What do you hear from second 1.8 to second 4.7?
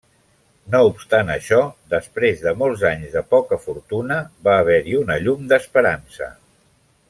després de molts anys de poca fortuna, va